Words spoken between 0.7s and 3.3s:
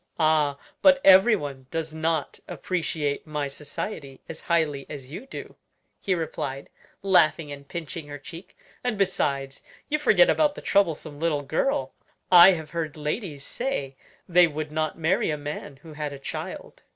but everyone does not appreciate